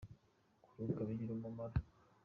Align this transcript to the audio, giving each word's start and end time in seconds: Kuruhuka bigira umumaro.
Kuruhuka 0.63 1.01
bigira 1.07 1.31
umumaro. 1.33 1.77